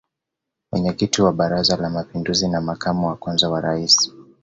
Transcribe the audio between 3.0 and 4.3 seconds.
wa kwanza wa Rais